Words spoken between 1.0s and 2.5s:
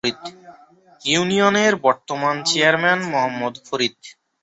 ইউনিয়নের বর্তমান